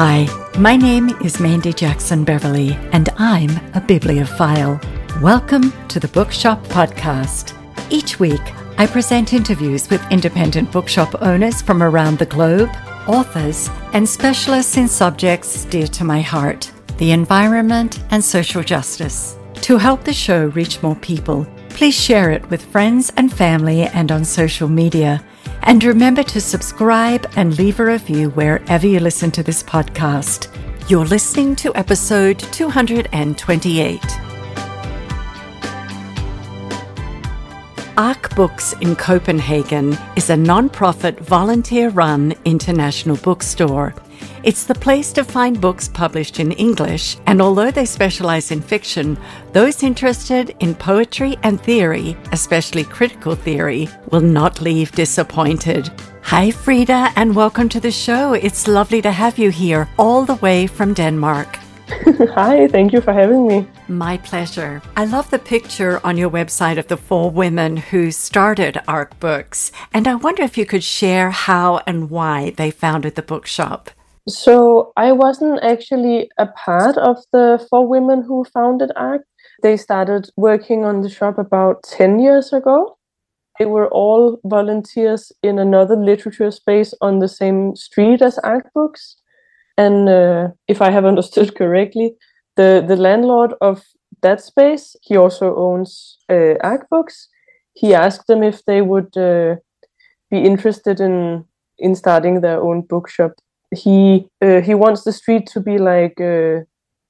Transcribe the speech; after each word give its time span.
Hi, 0.00 0.28
my 0.56 0.76
name 0.76 1.08
is 1.24 1.40
Mandy 1.40 1.72
Jackson 1.72 2.22
Beverly, 2.22 2.74
and 2.92 3.08
I'm 3.18 3.50
a 3.74 3.80
bibliophile. 3.80 4.80
Welcome 5.20 5.72
to 5.88 5.98
the 5.98 6.06
Bookshop 6.06 6.62
Podcast. 6.68 7.52
Each 7.90 8.20
week, 8.20 8.40
I 8.78 8.86
present 8.86 9.32
interviews 9.32 9.90
with 9.90 10.00
independent 10.12 10.70
bookshop 10.70 11.20
owners 11.20 11.60
from 11.60 11.82
around 11.82 12.20
the 12.20 12.26
globe, 12.26 12.70
authors, 13.08 13.68
and 13.92 14.08
specialists 14.08 14.76
in 14.76 14.86
subjects 14.86 15.64
dear 15.64 15.88
to 15.88 16.04
my 16.04 16.20
heart 16.20 16.70
the 16.98 17.10
environment 17.10 17.98
and 18.12 18.22
social 18.22 18.62
justice. 18.62 19.36
To 19.62 19.78
help 19.78 20.04
the 20.04 20.12
show 20.12 20.46
reach 20.46 20.80
more 20.80 20.94
people, 20.94 21.44
please 21.70 22.00
share 22.00 22.30
it 22.30 22.48
with 22.50 22.64
friends 22.64 23.12
and 23.16 23.32
family 23.32 23.82
and 23.82 24.12
on 24.12 24.24
social 24.24 24.68
media. 24.68 25.24
And 25.62 25.84
remember 25.84 26.22
to 26.22 26.40
subscribe 26.40 27.30
and 27.36 27.56
leave 27.58 27.80
a 27.80 27.84
review 27.84 28.30
wherever 28.30 28.86
you 28.86 29.00
listen 29.00 29.30
to 29.32 29.42
this 29.42 29.62
podcast. 29.62 30.48
You're 30.88 31.04
listening 31.04 31.54
to 31.56 31.74
episode 31.74 32.38
228. 32.38 34.00
Ark 37.98 38.34
Books 38.36 38.72
in 38.80 38.94
Copenhagen 38.96 39.98
is 40.16 40.30
a 40.30 40.36
non-profit 40.36 41.18
volunteer-run 41.20 42.32
international 42.44 43.16
bookstore. 43.16 43.94
It's 44.48 44.64
the 44.64 44.74
place 44.74 45.12
to 45.12 45.24
find 45.24 45.60
books 45.60 45.88
published 45.88 46.40
in 46.40 46.52
English, 46.52 47.18
and 47.26 47.42
although 47.42 47.70
they 47.70 47.84
specialize 47.84 48.50
in 48.50 48.62
fiction, 48.62 49.18
those 49.52 49.82
interested 49.82 50.56
in 50.60 50.74
poetry 50.74 51.36
and 51.42 51.60
theory, 51.60 52.16
especially 52.32 52.84
critical 52.84 53.34
theory, 53.34 53.90
will 54.10 54.22
not 54.22 54.62
leave 54.62 54.90
disappointed. 54.92 55.90
Hi, 56.22 56.50
Frida, 56.50 57.12
and 57.14 57.36
welcome 57.36 57.68
to 57.68 57.78
the 57.78 57.90
show. 57.90 58.32
It's 58.32 58.66
lovely 58.66 59.02
to 59.02 59.12
have 59.12 59.36
you 59.36 59.50
here, 59.50 59.86
all 59.98 60.24
the 60.24 60.36
way 60.36 60.66
from 60.66 60.94
Denmark. 60.94 61.58
Hi, 62.34 62.68
thank 62.68 62.94
you 62.94 63.02
for 63.02 63.12
having 63.12 63.46
me. 63.46 63.66
My 63.86 64.16
pleasure. 64.16 64.80
I 64.96 65.04
love 65.04 65.28
the 65.28 65.38
picture 65.38 66.00
on 66.02 66.16
your 66.16 66.30
website 66.30 66.78
of 66.78 66.88
the 66.88 66.96
four 66.96 67.30
women 67.30 67.76
who 67.76 68.10
started 68.10 68.80
Ark 68.88 69.20
Books, 69.20 69.72
and 69.92 70.08
I 70.08 70.14
wonder 70.14 70.42
if 70.42 70.56
you 70.56 70.64
could 70.64 70.84
share 70.84 71.32
how 71.32 71.82
and 71.86 72.08
why 72.08 72.54
they 72.56 72.70
founded 72.70 73.14
the 73.14 73.22
bookshop. 73.22 73.90
So 74.28 74.92
I 74.94 75.12
wasn't 75.12 75.62
actually 75.62 76.30
a 76.38 76.46
part 76.46 76.98
of 76.98 77.16
the 77.32 77.64
four 77.70 77.86
women 77.86 78.22
who 78.22 78.44
founded 78.44 78.92
Ark. 78.94 79.22
They 79.62 79.78
started 79.78 80.28
working 80.36 80.84
on 80.84 81.00
the 81.00 81.08
shop 81.08 81.38
about 81.38 81.82
10 81.84 82.18
years 82.18 82.52
ago. 82.52 82.98
They 83.58 83.64
were 83.64 83.88
all 83.88 84.38
volunteers 84.44 85.32
in 85.42 85.58
another 85.58 85.96
literature 85.96 86.50
space 86.50 86.92
on 87.00 87.20
the 87.20 87.28
same 87.28 87.74
street 87.74 88.20
as 88.20 88.38
Ark 88.40 88.70
Books. 88.74 89.16
And 89.78 90.08
uh, 90.08 90.48
if 90.68 90.82
I 90.82 90.90
have 90.90 91.04
understood 91.12 91.56
correctly, 91.56 92.14
the, 92.56 92.84
the 92.86 92.96
landlord 92.96 93.54
of 93.62 93.82
that 94.20 94.42
space, 94.42 94.94
he 95.00 95.16
also 95.16 95.56
owns 95.56 96.18
uh, 96.28 96.54
Ark 96.60 96.86
Books. 96.90 97.28
He 97.72 97.94
asked 97.94 98.26
them 98.26 98.42
if 98.42 98.62
they 98.66 98.82
would 98.82 99.16
uh, 99.16 99.56
be 100.30 100.38
interested 100.38 101.00
in 101.00 101.46
in 101.78 101.94
starting 101.94 102.40
their 102.40 102.60
own 102.60 102.80
bookshop 102.80 103.30
he 103.70 104.28
uh, 104.40 104.60
he 104.60 104.74
wants 104.74 105.04
the 105.04 105.12
street 105.12 105.46
to 105.52 105.60
be 105.60 105.78
like 105.78 106.20
uh, 106.20 106.60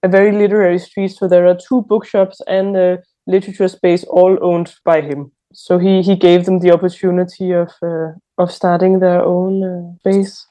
a 0.03 0.09
very 0.09 0.33
literary 0.33 0.79
street. 0.79 1.09
So 1.09 1.29
there 1.29 1.47
are 1.47 1.57
two 1.57 1.83
bookshops 1.83 2.41
and 2.47 2.77
a 2.77 2.99
literature 3.27 3.69
space 3.69 4.05
all 4.05 4.39
owned 4.43 4.75
by 4.85 5.01
him. 5.01 5.33
So 5.53 5.79
he 5.79 6.03
he 6.03 6.17
gave 6.17 6.45
them 6.45 6.59
the 6.59 6.73
opportunity 6.73 7.53
of 7.53 7.71
uh, 7.83 8.13
of 8.39 8.53
starting 8.53 9.01
their 9.01 9.23
own 9.23 9.65
uh, 9.65 9.99
space. 10.01 10.47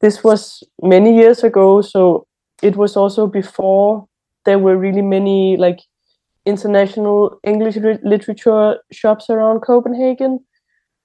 This 0.00 0.24
was 0.24 0.62
many 0.82 1.14
years 1.14 1.44
ago, 1.44 1.82
so 1.82 2.26
it 2.62 2.76
was 2.76 2.96
also 2.96 3.26
before 3.26 4.06
there 4.44 4.58
were 4.58 4.76
really 4.76 5.02
many 5.02 5.58
like 5.58 5.80
international 6.46 7.38
English 7.44 7.76
literature 8.02 8.78
shops 8.90 9.28
around 9.28 9.60
Copenhagen, 9.60 10.40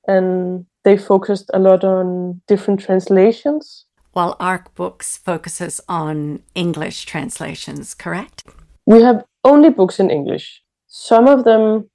and 0.08 0.66
they 0.86 0.98
focused 0.98 1.52
a 1.54 1.60
lot 1.60 1.84
on 1.84 2.42
different 2.48 2.80
translations 2.80 3.85
while 4.16 4.38
Ark 4.40 4.74
Books 4.76 5.18
focuses 5.18 5.82
on 5.90 6.40
English 6.56 7.06
translations, 7.06 7.94
correct? 7.94 8.44
We 8.86 9.02
have 9.02 9.26
only 9.44 9.70
books 9.70 10.00
in 10.00 10.10
English. 10.10 10.62
Some 10.88 11.28
of 11.28 11.44
them 11.44 11.90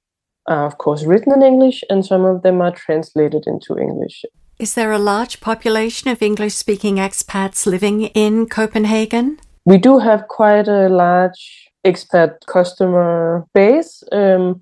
are, 0.47 0.67
of 0.67 0.77
course, 0.77 1.05
written 1.05 1.33
in 1.33 1.43
English, 1.43 1.83
and 1.89 2.05
some 2.05 2.27
of 2.27 2.43
them 2.43 2.61
are 2.61 2.73
translated 2.73 3.45
into 3.47 3.79
English. 3.79 4.25
Is 4.59 4.75
there 4.75 4.93
a 4.93 4.99
large 4.99 5.41
population 5.41 6.11
of 6.11 6.21
English 6.21 6.55
speaking 6.55 6.97
expats 6.97 7.65
living 7.65 8.03
in 8.25 8.47
Copenhagen? 8.47 9.39
We 9.65 9.79
do 9.79 9.99
have 9.99 10.29
quite 10.29 10.69
a 10.69 10.91
large 10.91 11.71
expat 11.87 12.45
customer 12.47 13.47
base, 13.55 14.03
um, 14.13 14.61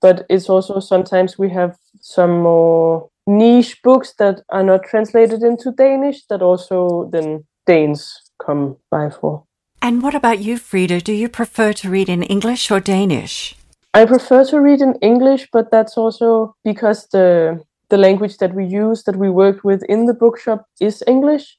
but 0.00 0.24
it's 0.30 0.48
also 0.48 0.78
sometimes 0.78 1.36
we 1.36 1.50
have 1.50 1.76
some 2.00 2.38
more 2.42 3.08
niche 3.26 3.82
books 3.82 4.14
that 4.18 4.42
are 4.48 4.62
not 4.62 4.84
translated 4.84 5.42
into 5.42 5.72
Danish 5.72 6.26
that 6.26 6.42
also 6.42 7.08
then 7.12 7.44
Danes 7.66 8.32
come 8.44 8.76
by 8.90 9.10
for. 9.10 9.44
And 9.82 10.02
what 10.02 10.14
about 10.14 10.40
you, 10.40 10.58
Frida? 10.58 11.00
Do 11.00 11.12
you 11.12 11.28
prefer 11.28 11.72
to 11.74 11.90
read 11.90 12.08
in 12.08 12.22
English 12.22 12.70
or 12.70 12.80
Danish? 12.80 13.54
I 13.94 14.04
prefer 14.04 14.44
to 14.44 14.60
read 14.60 14.80
in 14.80 14.94
English, 14.96 15.48
but 15.52 15.70
that's 15.70 15.96
also 15.96 16.54
because 16.64 17.08
the 17.08 17.60
the 17.88 17.98
language 17.98 18.38
that 18.38 18.54
we 18.54 18.64
use 18.64 19.02
that 19.02 19.16
we 19.16 19.28
work 19.28 19.64
with 19.64 19.82
in 19.88 20.06
the 20.06 20.14
bookshop 20.14 20.64
is 20.80 21.02
English. 21.06 21.58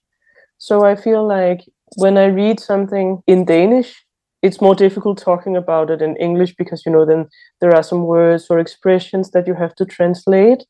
So 0.57 0.85
I 0.85 0.95
feel 0.95 1.27
like 1.27 1.65
when 1.97 2.17
I 2.17 2.25
read 2.25 2.59
something 2.59 3.21
in 3.27 3.43
Danish, 3.45 4.05
it's 4.41 4.61
more 4.61 4.75
difficult 4.75 5.17
talking 5.17 5.57
about 5.57 5.89
it 5.89 6.01
in 6.01 6.15
English 6.15 6.55
because 6.55 6.85
you 6.85 6.91
know 6.91 7.05
then 7.05 7.27
there 7.59 7.75
are 7.75 7.83
some 7.83 8.03
words 8.05 8.47
or 8.49 8.59
expressions 8.59 9.31
that 9.31 9.45
you 9.47 9.53
have 9.53 9.75
to 9.75 9.85
translate 9.85 10.63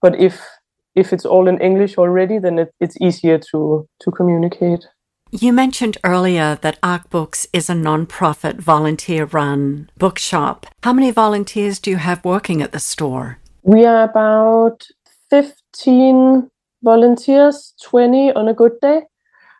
but 0.00 0.18
if 0.18 0.46
if 0.94 1.12
it's 1.12 1.24
all 1.24 1.48
in 1.48 1.60
English 1.60 1.96
already, 1.98 2.38
then 2.38 2.58
it, 2.58 2.74
it's 2.80 3.00
easier 3.00 3.38
to 3.50 3.86
to 4.00 4.10
communicate. 4.10 4.86
You 5.32 5.52
mentioned 5.52 5.96
earlier 6.02 6.58
that 6.60 6.78
Ark 6.82 7.08
Books 7.08 7.46
is 7.52 7.70
a 7.70 7.74
non-profit 7.74 8.56
volunteer-run 8.56 9.88
bookshop. 9.96 10.66
How 10.82 10.92
many 10.92 11.12
volunteers 11.12 11.78
do 11.78 11.90
you 11.90 11.98
have 11.98 12.24
working 12.24 12.60
at 12.60 12.72
the 12.72 12.80
store? 12.80 13.38
We 13.62 13.84
are 13.84 14.02
about 14.02 14.88
15 15.30 16.50
volunteers, 16.82 17.74
20 17.84 18.32
on 18.32 18.48
a 18.48 18.54
good 18.54 18.72
day, 18.82 19.02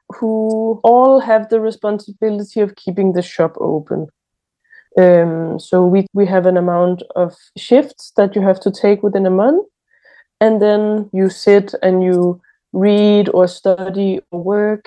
who 0.08 0.80
all 0.82 1.20
have 1.20 1.50
the 1.50 1.60
responsibility 1.60 2.58
of 2.60 2.74
keeping 2.74 3.12
the 3.12 3.22
shop 3.22 3.56
open. 3.60 4.08
Um, 4.98 5.60
so 5.60 5.86
we, 5.86 6.06
we 6.12 6.26
have 6.26 6.46
an 6.46 6.56
amount 6.56 7.04
of 7.14 7.36
shifts 7.56 8.10
that 8.16 8.34
you 8.34 8.42
have 8.42 8.58
to 8.60 8.72
take 8.72 9.04
within 9.04 9.24
a 9.24 9.30
month 9.30 9.64
and 10.40 10.60
then 10.60 11.10
you 11.12 11.28
sit 11.28 11.74
and 11.82 12.02
you 12.02 12.40
read 12.72 13.28
or 13.34 13.46
study 13.46 14.20
or 14.30 14.42
work. 14.42 14.86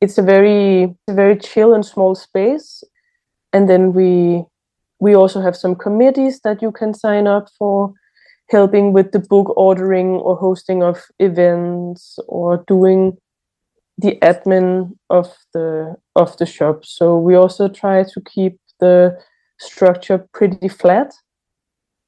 It's 0.00 0.18
a 0.18 0.22
very 0.22 0.94
very 1.08 1.36
chill 1.36 1.74
and 1.74 1.84
small 1.84 2.14
space. 2.14 2.84
And 3.52 3.68
then 3.68 3.92
we 3.92 4.44
we 5.00 5.14
also 5.14 5.40
have 5.40 5.56
some 5.56 5.74
committees 5.74 6.40
that 6.40 6.62
you 6.62 6.72
can 6.72 6.94
sign 6.94 7.26
up 7.26 7.48
for 7.58 7.92
helping 8.50 8.92
with 8.92 9.12
the 9.12 9.18
book 9.18 9.52
ordering 9.56 10.08
or 10.08 10.36
hosting 10.36 10.82
of 10.82 11.00
events 11.18 12.18
or 12.28 12.64
doing 12.66 13.16
the 13.98 14.18
admin 14.22 14.96
of 15.08 15.28
the 15.54 15.96
of 16.16 16.36
the 16.38 16.46
shop. 16.46 16.84
So 16.84 17.18
we 17.18 17.34
also 17.34 17.68
try 17.68 18.02
to 18.02 18.20
keep 18.20 18.58
the 18.80 19.18
structure 19.58 20.26
pretty 20.32 20.68
flat 20.68 21.12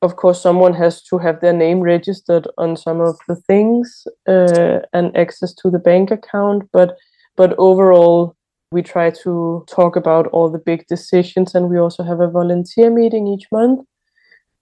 of 0.02 0.16
course, 0.16 0.42
someone 0.42 0.74
has 0.74 1.00
to 1.04 1.18
have 1.18 1.40
their 1.40 1.52
name 1.52 1.80
registered 1.80 2.48
on 2.58 2.76
some 2.76 3.00
of 3.00 3.16
the 3.28 3.36
things 3.36 4.06
uh, 4.28 4.80
and 4.92 5.16
access 5.16 5.54
to 5.54 5.70
the 5.70 5.78
bank 5.78 6.10
account. 6.10 6.68
But 6.72 6.96
but 7.36 7.54
overall, 7.56 8.36
we 8.72 8.82
try 8.82 9.10
to 9.22 9.64
talk 9.68 9.96
about 9.96 10.26
all 10.28 10.50
the 10.50 10.58
big 10.58 10.86
decisions, 10.88 11.54
and 11.54 11.70
we 11.70 11.78
also 11.78 12.02
have 12.02 12.20
a 12.20 12.28
volunteer 12.28 12.90
meeting 12.90 13.26
each 13.28 13.46
month 13.52 13.86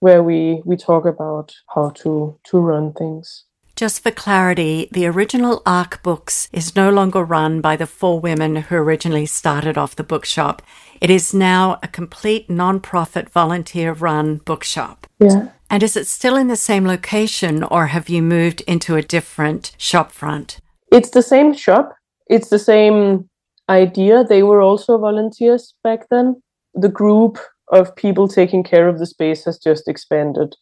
where 0.01 0.23
we 0.23 0.63
we 0.65 0.77
talk 0.77 1.07
about 1.07 1.55
how 1.75 1.91
to 2.03 2.39
to 2.45 2.59
run 2.59 2.93
things. 2.93 3.45
Just 3.81 4.03
for 4.03 4.11
clarity, 4.11 4.91
the 4.93 5.06
original 5.06 5.62
Ark 5.65 6.03
Books 6.03 6.50
is 6.53 6.77
no 6.77 6.91
longer 6.91 7.25
run 7.25 7.62
by 7.62 7.77
the 7.77 7.87
four 7.87 8.21
women 8.21 8.56
who 8.56 8.75
originally 8.75 9.25
started 9.25 9.79
off 9.79 9.97
the 9.97 10.05
bookshop. 10.05 10.61
It 11.00 11.09
is 11.09 11.32
now 11.32 11.79
a 11.82 11.88
complete 11.88 12.50
non-profit 12.50 13.31
volunteer 13.31 13.94
run 13.94 14.43
bookshop. 14.44 15.06
Yeah. 15.19 15.49
And 15.71 15.82
is 15.82 15.97
it 15.97 16.06
still 16.06 16.37
in 16.37 16.49
the 16.49 16.56
same 16.56 16.87
location 16.87 17.62
or 17.62 17.87
have 17.87 18.11
you 18.11 18.21
moved 18.21 18.61
into 18.67 18.97
a 18.97 19.03
different 19.03 19.75
shop 19.79 20.12
front? 20.12 20.59
It's 20.93 21.09
the 21.09 21.23
same 21.23 21.55
shop. 21.55 21.94
It's 22.27 22.50
the 22.50 22.59
same 22.59 23.31
idea. 23.71 24.25
They 24.25 24.43
were 24.43 24.61
also 24.61 24.99
volunteers 24.99 25.75
back 25.82 26.00
then. 26.11 26.43
The 26.75 26.91
group 26.91 27.38
of 27.73 27.97
people 27.97 28.29
taking 28.29 28.62
care 28.62 28.88
of 28.88 28.99
the 28.99 29.06
space 29.06 29.47
has 29.47 29.56
just 29.56 29.88
expanded. 29.88 30.55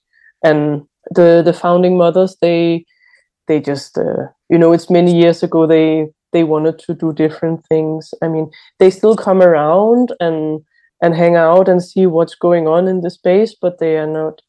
And 0.44 0.82
the 1.10 1.42
the 1.44 1.52
founding 1.52 1.98
mothers, 1.98 2.36
they 2.40 2.84
they 3.48 3.60
just 3.60 3.98
uh, 3.98 4.28
you 4.48 4.58
know 4.58 4.72
it's 4.72 4.90
many 4.90 5.18
years 5.18 5.42
ago 5.42 5.66
they 5.66 6.08
they 6.32 6.44
wanted 6.44 6.78
to 6.80 6.94
do 6.94 7.12
different 7.12 7.64
things. 7.66 8.12
I 8.22 8.28
mean, 8.28 8.50
they 8.78 8.90
still 8.90 9.16
come 9.16 9.42
around 9.42 10.12
and 10.20 10.60
and 11.00 11.14
hang 11.14 11.36
out 11.36 11.68
and 11.68 11.82
see 11.82 12.06
what's 12.06 12.34
going 12.34 12.66
on 12.66 12.88
in 12.88 13.00
the 13.00 13.10
space, 13.10 13.54
but 13.60 13.78
they 13.78 13.96
are 13.96 14.06
not 14.06 14.42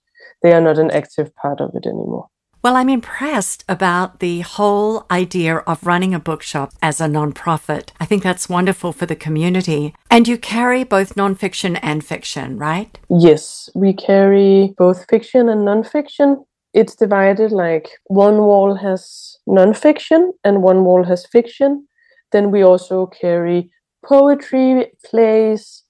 they 0.43 0.53
are 0.53 0.61
not 0.61 0.77
an 0.77 0.91
active 0.91 1.35
part 1.35 1.61
of 1.61 1.71
it 1.75 1.85
anymore. 1.85 2.27
Well, 2.61 2.75
I'm 2.75 2.89
impressed 2.89 3.63
about 3.69 4.19
the 4.19 4.41
whole 4.41 5.05
idea 5.09 5.57
of 5.59 5.85
running 5.85 6.13
a 6.13 6.19
bookshop 6.19 6.73
as 6.81 6.99
a 6.99 7.05
nonprofit. 7.05 7.91
I 8.01 8.05
think 8.05 8.21
that's 8.21 8.49
wonderful 8.49 8.91
for 8.91 9.05
the 9.05 9.15
community. 9.15 9.95
And 10.11 10.27
you 10.27 10.37
carry 10.37 10.83
both 10.83 11.15
nonfiction 11.15 11.79
and 11.81 12.03
fiction, 12.03 12.57
right? 12.57 12.99
Yes, 13.09 13.69
we 13.75 13.93
carry 13.93 14.73
both 14.77 15.05
fiction 15.09 15.47
and 15.47 15.61
nonfiction. 15.61 16.43
It's 16.79 16.95
divided 16.95 17.51
like 17.51 17.89
one 18.05 18.37
wall 18.37 18.73
has 18.75 19.35
nonfiction 19.45 20.31
and 20.45 20.63
one 20.63 20.85
wall 20.85 21.03
has 21.03 21.25
fiction. 21.25 21.85
Then 22.31 22.51
we 22.51 22.63
also 22.63 23.07
carry 23.07 23.69
poetry, 24.05 24.89
plays, 25.03 25.83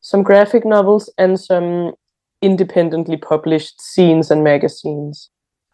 some 0.00 0.22
graphic 0.22 0.64
novels, 0.64 1.12
and 1.18 1.38
some 1.38 1.92
independently 2.40 3.18
published 3.18 3.80
zines 3.80 4.30
and 4.30 4.42
magazines. 4.42 5.28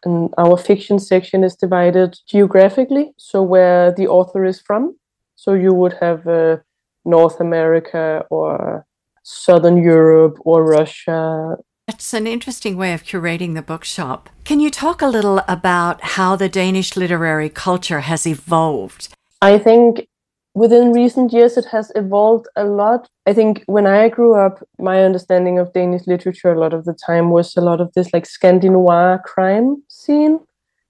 And 0.05 0.35
our 0.37 0.57
fiction 0.57 0.99
section 0.99 1.45
is 1.45 1.55
divided 1.55 2.19
geographically, 2.29 3.13
so 3.17 3.45
where 3.45 3.93
the 3.93 4.09
author 4.09 4.45
is 4.45 4.61
from. 4.61 4.97
So 5.37 5.55
you 5.55 5.73
would 5.75 5.93
have 6.01 6.27
uh, 6.27 6.57
North 7.05 7.39
America 7.39 8.25
or 8.31 8.85
Southern 9.23 9.77
Europe 9.77 10.39
or 10.41 10.65
Russia. 10.65 11.57
That's 11.87 12.15
an 12.15 12.27
interesting 12.27 12.77
way 12.77 12.93
of 12.95 13.05
curating 13.05 13.55
the 13.55 13.63
bookshop. 13.63 14.29
Can 14.43 14.59
you 14.59 14.71
talk 14.71 15.01
a 15.01 15.07
little 15.07 15.41
about 15.47 16.03
how 16.03 16.35
the 16.35 16.49
Danish 16.49 16.97
literary 16.97 17.49
culture 17.49 18.01
has 18.01 18.27
evolved? 18.27 19.15
I 19.41 19.57
think 19.59 20.09
within 20.55 20.93
recent 20.93 21.33
years 21.33 21.57
it 21.57 21.67
has 21.67 21.93
evolved 21.95 22.47
a 22.57 22.65
lot 22.65 23.07
i 23.27 23.33
think 23.35 23.63
when 23.67 23.87
i 23.87 24.09
grew 24.09 24.35
up 24.35 24.67
my 24.79 25.03
understanding 25.05 25.59
of 25.59 25.71
danish 25.75 26.07
literature 26.07 26.51
a 26.51 26.59
lot 26.59 26.73
of 26.73 26.87
the 26.87 26.95
time 26.95 27.31
was 27.31 27.55
a 27.59 27.61
lot 27.61 27.79
of 27.79 27.93
this 27.93 28.11
like 28.15 28.25
scandinoir 28.25 29.23
crime 29.23 29.77
scene 29.91 30.41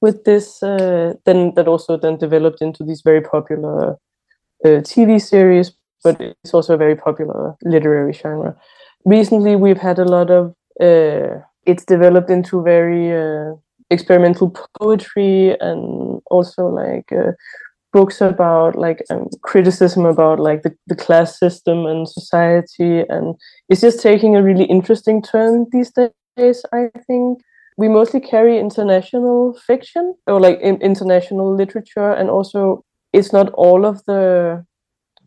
with 0.00 0.22
this 0.22 0.62
uh, 0.62 1.14
then 1.24 1.52
that 1.56 1.66
also 1.66 1.96
then 1.96 2.16
developed 2.16 2.62
into 2.62 2.84
these 2.84 3.00
very 3.00 3.20
popular 3.20 3.96
uh, 4.64 4.78
tv 4.92 5.20
series 5.20 5.72
but 6.04 6.20
it's 6.20 6.54
also 6.54 6.74
a 6.74 6.76
very 6.84 6.94
popular 6.94 7.56
literary 7.64 8.12
genre 8.12 8.54
recently 9.04 9.56
we've 9.56 9.82
had 9.88 9.98
a 9.98 10.04
lot 10.04 10.30
of 10.30 10.54
uh, 10.80 11.40
it's 11.64 11.84
developed 11.84 12.30
into 12.30 12.62
very 12.62 13.12
uh, 13.12 13.54
experimental 13.90 14.54
poetry 14.80 15.56
and 15.60 16.20
also 16.30 16.68
like 16.68 17.10
uh, 17.12 17.32
books 17.92 18.20
about 18.20 18.76
like 18.76 19.02
um, 19.10 19.28
criticism 19.42 20.04
about 20.04 20.38
like 20.38 20.62
the, 20.62 20.74
the 20.86 20.94
class 20.94 21.38
system 21.38 21.86
and 21.86 22.08
society. 22.08 23.00
And 23.08 23.34
it's 23.68 23.80
just 23.80 24.00
taking 24.02 24.36
a 24.36 24.42
really 24.42 24.64
interesting 24.64 25.22
turn 25.22 25.66
these 25.72 25.92
days 25.92 26.64
i 26.72 26.90
think. 27.06 27.40
We 27.78 27.88
mostly 27.88 28.20
carry 28.20 28.58
international 28.58 29.52
fiction 29.66 30.14
or 30.26 30.40
like 30.40 30.58
in, 30.60 30.80
international 30.80 31.54
literature. 31.54 32.10
And 32.12 32.30
also 32.30 32.84
it's 33.12 33.32
not 33.32 33.50
all 33.52 33.84
of 33.84 34.02
the 34.06 34.64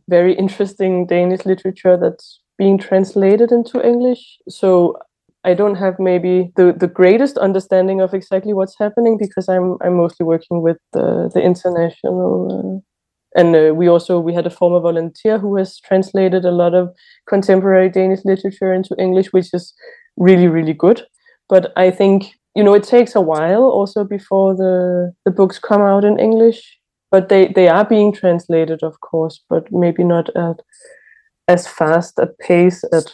very 0.07 0.33
interesting 0.33 1.05
danish 1.05 1.45
literature 1.45 1.95
that's 1.95 2.41
being 2.57 2.77
translated 2.77 3.51
into 3.51 3.85
english. 3.87 4.39
So 4.49 4.97
I 5.43 5.53
don't 5.53 5.75
have 5.75 5.99
maybe 5.99 6.51
the, 6.55 6.73
the 6.77 6.87
greatest 6.87 7.37
understanding 7.37 8.01
of 8.01 8.13
exactly 8.13 8.53
what's 8.53 8.77
happening 8.77 9.17
because 9.17 9.47
I'm 9.47 9.77
I'm 9.81 9.95
mostly 9.95 10.25
working 10.25 10.61
with 10.61 10.77
the 10.93 11.29
the 11.33 11.41
international 11.41 12.51
uh, 12.51 12.89
and 13.35 13.55
uh, 13.55 13.73
we 13.73 13.87
also 13.87 14.19
we 14.19 14.33
had 14.33 14.47
a 14.47 14.49
former 14.49 14.79
volunteer 14.79 15.37
who 15.37 15.55
has 15.57 15.79
translated 15.79 16.45
a 16.45 16.51
lot 16.51 16.73
of 16.73 16.89
contemporary 17.27 17.89
Danish 17.89 18.25
literature 18.25 18.73
into 18.73 18.95
English, 18.97 19.27
which 19.31 19.53
is 19.53 19.73
really 20.17 20.47
really 20.47 20.73
good. 20.73 21.03
But 21.47 21.71
I 21.75 21.91
think 21.91 22.33
you 22.55 22.63
know 22.63 22.73
it 22.73 22.83
takes 22.83 23.15
a 23.15 23.21
while 23.21 23.63
also 23.63 24.03
before 24.03 24.55
the 24.55 25.13
the 25.25 25.31
books 25.31 25.59
come 25.59 25.81
out 25.81 26.03
in 26.03 26.19
English. 26.19 26.77
But 27.11 27.29
they 27.29 27.47
they 27.47 27.67
are 27.67 27.85
being 27.85 28.13
translated, 28.13 28.83
of 28.83 28.99
course, 29.01 29.43
but 29.49 29.71
maybe 29.71 30.03
not 30.03 30.29
at 30.35 30.61
as 31.47 31.67
fast 31.67 32.19
a 32.19 32.27
pace 32.27 32.83
at, 32.93 33.11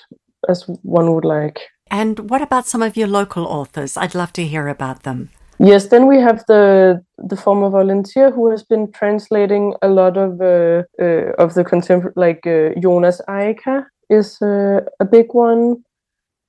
as 0.50 0.66
one 0.84 1.14
would 1.14 1.26
like. 1.26 1.60
And 1.92 2.30
what 2.30 2.42
about 2.42 2.66
some 2.66 2.82
of 2.82 2.98
your 2.98 3.08
local 3.08 3.46
authors? 3.46 3.98
I'd 3.98 4.16
love 4.16 4.34
to 4.34 4.44
hear 4.44 4.68
about 4.68 5.04
them. 5.04 5.30
Yes, 5.60 5.88
then 5.88 6.08
we 6.08 6.20
have 6.20 6.44
the 6.48 7.02
the 7.18 7.38
former 7.38 7.70
volunteer 7.70 8.30
who 8.30 8.52
has 8.52 8.64
been 8.64 8.92
translating 8.92 9.74
a 9.82 9.88
lot 9.88 10.18
of 10.18 10.42
uh, 10.42 10.84
uh, 11.02 11.32
of 11.38 11.54
the 11.54 11.64
contemporary, 11.64 12.14
like 12.18 12.46
uh, 12.46 12.78
Jonas 12.82 13.22
Eika 13.30 13.86
is 14.10 14.42
uh, 14.42 14.82
a 15.00 15.06
big 15.06 15.28
one, 15.34 15.78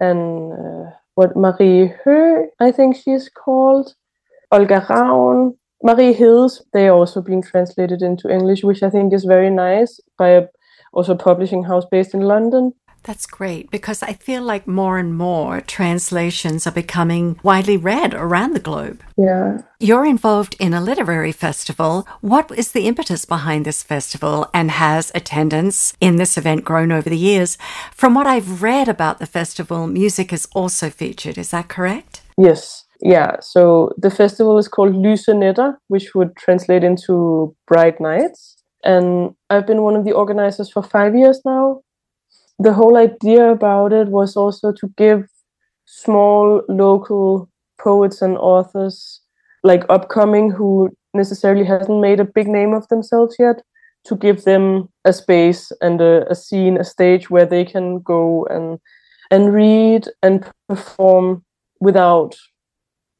and 0.00 0.52
uh, 0.52 0.90
what 1.14 1.36
Marie 1.36 1.92
Hø, 2.04 2.46
I 2.58 2.72
think 2.72 2.96
she's 2.96 3.28
called, 3.28 3.94
Olga 4.50 4.80
Ravn, 4.80 5.56
Marie 5.84 6.12
Hills. 6.12 6.64
They 6.72 6.88
are 6.88 6.96
also 6.96 7.22
being 7.22 7.42
translated 7.42 8.02
into 8.02 8.28
English, 8.28 8.64
which 8.64 8.82
I 8.82 8.90
think 8.90 9.12
is 9.12 9.24
very 9.24 9.50
nice 9.50 10.00
by 10.18 10.30
a 10.30 10.48
also 10.92 11.14
publishing 11.14 11.62
house 11.62 11.84
based 11.90 12.12
in 12.12 12.22
London. 12.22 12.72
That's 13.06 13.24
great 13.24 13.70
because 13.70 14.02
I 14.02 14.14
feel 14.14 14.42
like 14.42 14.66
more 14.66 14.98
and 14.98 15.16
more 15.16 15.60
translations 15.60 16.66
are 16.66 16.72
becoming 16.72 17.38
widely 17.40 17.76
read 17.76 18.12
around 18.14 18.52
the 18.52 18.60
globe. 18.60 19.00
Yeah. 19.16 19.58
You're 19.78 20.04
involved 20.04 20.56
in 20.58 20.74
a 20.74 20.80
literary 20.80 21.30
festival. 21.30 22.04
What 22.20 22.50
is 22.58 22.72
the 22.72 22.88
impetus 22.88 23.24
behind 23.24 23.64
this 23.64 23.84
festival 23.84 24.50
and 24.52 24.72
has 24.72 25.12
attendance 25.14 25.94
in 26.00 26.16
this 26.16 26.36
event 26.36 26.64
grown 26.64 26.90
over 26.90 27.08
the 27.08 27.16
years? 27.16 27.56
From 27.92 28.12
what 28.12 28.26
I've 28.26 28.60
read 28.60 28.88
about 28.88 29.20
the 29.20 29.26
festival, 29.26 29.86
music 29.86 30.32
is 30.32 30.48
also 30.52 30.90
featured. 30.90 31.38
Is 31.38 31.52
that 31.52 31.68
correct? 31.68 32.22
Yes. 32.36 32.86
Yeah, 33.00 33.36
so 33.40 33.92
the 33.98 34.10
festival 34.10 34.58
is 34.58 34.66
called 34.66 34.96
Lyse 34.96 35.28
which 35.86 36.14
would 36.16 36.34
translate 36.34 36.82
into 36.82 37.54
Bright 37.68 38.00
Nights. 38.00 38.56
And 38.82 39.34
I've 39.48 39.66
been 39.66 39.82
one 39.82 39.94
of 39.94 40.04
the 40.04 40.12
organizers 40.12 40.72
for 40.72 40.82
five 40.82 41.14
years 41.14 41.40
now 41.44 41.82
the 42.58 42.72
whole 42.72 42.96
idea 42.96 43.50
about 43.50 43.92
it 43.92 44.08
was 44.08 44.36
also 44.36 44.72
to 44.72 44.88
give 44.96 45.24
small 45.84 46.62
local 46.68 47.48
poets 47.78 48.22
and 48.22 48.36
authors 48.38 49.20
like 49.62 49.84
upcoming 49.88 50.50
who 50.50 50.90
necessarily 51.14 51.64
hasn't 51.64 52.00
made 52.00 52.20
a 52.20 52.24
big 52.24 52.48
name 52.48 52.72
of 52.72 52.86
themselves 52.88 53.36
yet 53.38 53.62
to 54.04 54.16
give 54.16 54.44
them 54.44 54.88
a 55.04 55.12
space 55.12 55.72
and 55.80 56.00
a, 56.00 56.28
a 56.30 56.34
scene 56.34 56.76
a 56.76 56.84
stage 56.84 57.28
where 57.28 57.46
they 57.46 57.64
can 57.64 58.00
go 58.00 58.46
and 58.50 58.78
and 59.30 59.52
read 59.52 60.04
and 60.22 60.48
perform 60.68 61.44
without. 61.80 62.36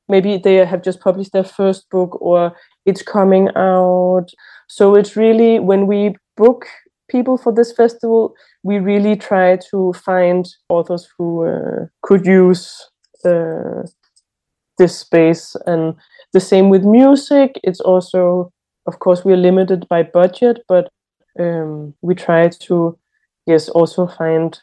Maybe 0.08 0.38
they 0.38 0.64
have 0.64 0.82
just 0.82 1.00
published 1.00 1.32
their 1.32 1.44
first 1.44 1.90
book 1.90 2.20
or 2.22 2.56
it's 2.84 3.02
coming 3.02 3.48
out. 3.56 4.26
So 4.68 4.94
it's 4.94 5.16
really 5.16 5.58
when 5.58 5.88
we 5.88 6.14
book 6.36 6.66
people 7.08 7.36
for 7.36 7.52
this 7.52 7.72
festival, 7.72 8.34
we 8.62 8.78
really 8.78 9.16
try 9.16 9.58
to 9.70 9.92
find 9.92 10.46
authors 10.68 11.08
who 11.16 11.46
uh, 11.46 11.86
could 12.02 12.26
use 12.26 12.90
uh, 13.24 13.82
this 14.78 14.98
space. 14.98 15.56
And 15.66 15.94
the 16.32 16.40
same 16.40 16.68
with 16.68 16.84
music. 16.84 17.60
It's 17.62 17.80
also, 17.80 18.52
of 18.86 18.98
course, 18.98 19.24
we're 19.24 19.36
limited 19.36 19.86
by 19.88 20.02
budget, 20.02 20.60
but 20.68 20.90
um, 21.38 21.94
we 22.02 22.14
try 22.14 22.48
to, 22.48 22.98
yes, 23.46 23.68
also 23.68 24.06
find 24.06 24.58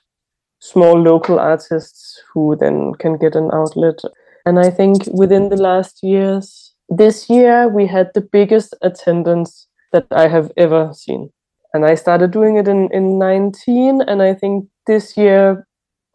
small 0.59 0.99
local 0.99 1.39
artists 1.39 2.21
who 2.33 2.55
then 2.55 2.93
can 2.99 3.17
get 3.17 3.35
an 3.35 3.49
outlet. 3.53 3.99
And 4.45 4.59
I 4.59 4.69
think 4.69 5.07
within 5.11 5.49
the 5.49 5.61
last 5.61 6.03
years, 6.03 6.73
this 6.89 7.29
year 7.29 7.67
we 7.67 7.87
had 7.87 8.11
the 8.13 8.21
biggest 8.21 8.75
attendance 8.81 9.67
that 9.91 10.07
I 10.11 10.27
have 10.27 10.51
ever 10.57 10.91
seen 10.93 11.31
and 11.73 11.85
I 11.85 11.95
started 11.95 12.31
doing 12.31 12.57
it 12.57 12.67
in, 12.67 12.89
in 12.93 13.17
19. 13.17 14.01
And 14.01 14.21
I 14.21 14.33
think 14.33 14.67
this 14.85 15.17
year 15.17 15.65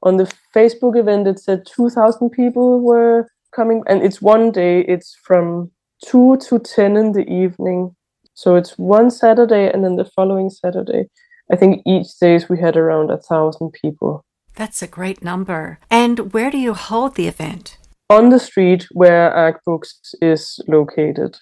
on 0.03 0.17
the 0.17 0.33
Facebook 0.55 0.97
event, 0.97 1.27
it 1.27 1.41
said 1.41 1.67
2,000 1.67 2.31
people 2.31 2.81
were 2.81 3.29
coming. 3.55 3.83
And 3.89 4.03
it's 4.03 4.23
one 4.23 4.53
day, 4.53 4.81
it's 4.83 5.17
from 5.25 5.71
2 6.07 6.39
to 6.49 6.59
10 6.61 6.97
in 6.97 7.13
the 7.13 7.29
evening. 7.29 7.97
So 8.35 8.55
it's 8.55 8.79
one 8.79 9.11
Saturday 9.11 9.69
and 9.69 9.85
then 9.85 9.97
the 9.97 10.05
following 10.05 10.49
Saturday. 10.49 11.09
I 11.51 11.57
think 11.57 11.83
each 11.85 12.19
days 12.21 12.49
we 12.49 12.61
had 12.61 12.77
around 12.77 13.11
a 13.11 13.17
thousand 13.17 13.73
people. 13.73 14.25
That's 14.55 14.83
a 14.83 14.87
great 14.87 15.25
number. 15.25 15.81
And 15.91 16.33
where 16.33 16.51
do 16.51 16.59
you 16.59 16.75
hold 16.75 17.15
the 17.15 17.27
event? 17.27 17.79
On 18.11 18.29
the 18.29 18.39
street 18.39 18.87
where 18.93 19.61
Books 19.67 20.15
is 20.23 20.61
located. 20.69 21.39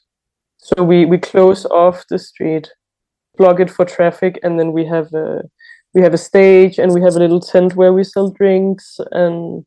So 0.59 0.83
we, 0.83 1.05
we 1.05 1.19
close 1.19 1.67
off 1.67 2.05
the 2.09 2.19
street 2.19 2.71
block 3.37 3.61
it 3.61 3.71
for 3.71 3.85
traffic, 3.85 4.39
and 4.43 4.59
then 4.59 4.73
we 4.73 4.85
have 4.87 5.13
a 5.15 5.43
we 5.95 6.03
have 6.03 6.15
a 6.15 6.19
stage 6.19 6.79
and 6.79 6.93
we 6.93 7.01
have 7.01 7.17
a 7.17 7.19
little 7.19 7.41
tent 7.41 7.75
where 7.75 7.93
we 7.93 8.05
sell 8.05 8.29
drinks 8.29 9.01
and 9.13 9.65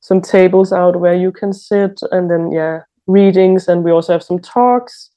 some 0.00 0.20
tables 0.20 0.72
out 0.72 1.00
where 1.00 1.14
you 1.14 1.32
can 1.32 1.52
sit, 1.52 2.00
and 2.10 2.30
then 2.30 2.52
yeah, 2.52 2.80
readings, 3.06 3.68
and 3.68 3.84
we 3.84 3.90
also 3.90 4.12
have 4.12 4.22
some 4.22 4.38
talks. 4.38 5.10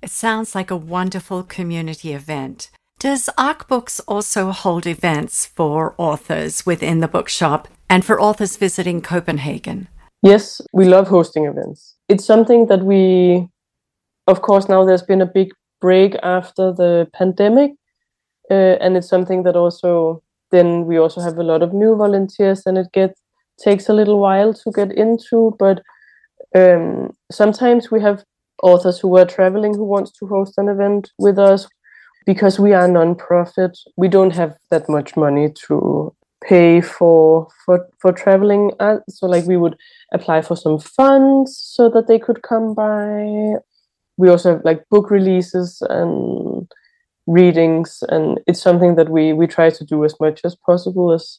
It 0.00 0.10
sounds 0.10 0.54
like 0.54 0.70
a 0.70 0.76
wonderful 0.76 1.42
community 1.42 2.12
event. 2.12 2.70
Does 3.00 3.28
Ark 3.36 3.68
Books 3.68 4.00
also 4.08 4.50
hold 4.50 4.86
events 4.86 5.46
for 5.46 5.94
authors 5.98 6.66
within 6.66 7.00
the 7.00 7.08
bookshop 7.08 7.68
and 7.88 8.04
for 8.04 8.20
authors 8.20 8.56
visiting 8.56 9.00
Copenhagen? 9.00 9.88
Yes, 10.22 10.60
we 10.72 10.84
love 10.84 11.08
hosting 11.08 11.46
events. 11.46 11.94
It's 12.08 12.24
something 12.24 12.66
that 12.66 12.82
we, 12.82 13.48
of 14.26 14.42
course, 14.42 14.68
now 14.68 14.84
there's 14.84 15.02
been 15.02 15.22
a 15.22 15.26
big 15.26 15.52
break 15.80 16.16
after 16.22 16.72
the 16.72 17.08
pandemic, 17.12 17.72
uh, 18.50 18.76
and 18.80 18.96
it's 18.96 19.08
something 19.08 19.42
that 19.44 19.56
also 19.56 20.22
then 20.50 20.86
we 20.86 20.96
also 20.96 21.20
have 21.20 21.36
a 21.36 21.42
lot 21.42 21.62
of 21.62 21.72
new 21.74 21.94
volunteers, 21.96 22.62
and 22.66 22.78
it 22.78 22.88
gets 22.92 23.20
takes 23.58 23.88
a 23.88 23.92
little 23.94 24.18
while 24.20 24.54
to 24.54 24.70
get 24.72 24.92
into. 24.92 25.54
But 25.58 25.82
um, 26.54 27.10
sometimes 27.30 27.90
we 27.90 28.00
have 28.00 28.24
authors 28.62 28.98
who 28.98 29.16
are 29.16 29.24
traveling 29.24 29.74
who 29.74 29.84
wants 29.84 30.10
to 30.12 30.26
host 30.26 30.54
an 30.56 30.68
event 30.68 31.10
with 31.18 31.38
us 31.38 31.68
because 32.26 32.58
we 32.58 32.72
are 32.72 32.88
non-profit 32.88 33.78
we 33.96 34.08
don't 34.08 34.34
have 34.34 34.56
that 34.70 34.88
much 34.88 35.16
money 35.16 35.48
to 35.66 36.14
pay 36.44 36.80
for 36.80 37.48
for 37.64 37.86
for 37.98 38.12
traveling 38.12 38.72
uh, 38.80 38.96
so 39.08 39.26
like 39.26 39.44
we 39.46 39.56
would 39.56 39.76
apply 40.12 40.42
for 40.42 40.56
some 40.56 40.78
funds 40.78 41.56
so 41.56 41.88
that 41.88 42.06
they 42.06 42.18
could 42.18 42.42
come 42.42 42.74
by 42.74 43.54
we 44.18 44.28
also 44.28 44.52
have 44.52 44.64
like 44.64 44.86
book 44.90 45.10
releases 45.10 45.80
and 45.88 46.70
readings 47.26 48.02
and 48.08 48.40
it's 48.46 48.60
something 48.60 48.96
that 48.96 49.08
we 49.08 49.32
we 49.32 49.46
try 49.46 49.70
to 49.70 49.84
do 49.84 50.04
as 50.04 50.14
much 50.20 50.40
as 50.44 50.56
possible 50.56 51.12
as 51.12 51.38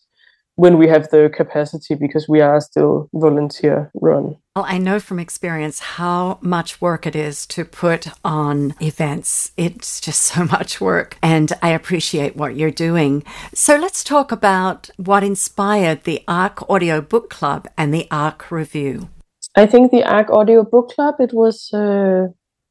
when 0.60 0.78
we 0.78 0.90
have 0.90 1.10
the 1.10 1.32
capacity 1.34 1.96
because 1.96 2.28
we 2.28 2.42
are 2.42 2.60
still 2.60 3.10
volunteer 3.14 3.90
run. 3.94 4.36
Well, 4.54 4.66
I 4.68 4.78
know 4.78 5.00
from 5.00 5.18
experience 5.18 5.80
how 5.80 6.38
much 6.42 6.82
work 6.82 7.08
it 7.08 7.16
is 7.16 7.46
to 7.48 7.64
put 7.64 8.08
on 8.26 8.76
events. 8.82 9.54
It's 9.56 10.02
just 10.02 10.20
so 10.32 10.44
much 10.44 10.82
work, 10.82 11.18
and 11.24 11.54
I 11.62 11.70
appreciate 11.70 12.36
what 12.36 12.58
you're 12.58 12.72
doing. 12.72 13.24
So 13.54 13.78
let's 13.78 14.04
talk 14.04 14.34
about 14.34 14.90
what 14.98 15.24
inspired 15.24 16.04
the 16.04 16.22
Ark 16.28 16.70
Audio 16.70 17.00
Book 17.00 17.30
Club 17.30 17.70
and 17.78 17.94
the 17.94 18.06
Ark 18.12 18.52
Review. 18.52 19.08
I 19.56 19.66
think 19.66 19.92
the 19.92 20.04
Ark 20.04 20.30
Audio 20.30 20.66
Book 20.66 20.90
Club, 20.90 21.16
it 21.20 21.34
was, 21.34 21.72
uh, 21.74 22.28